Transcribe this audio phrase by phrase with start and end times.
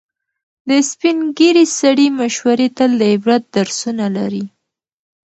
[0.69, 4.45] د سپینې ږیرې سړي مشورې تل د عبرت درسونه لري.